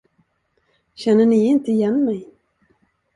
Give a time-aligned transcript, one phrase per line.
[0.95, 2.27] Känner ni inte igen mig?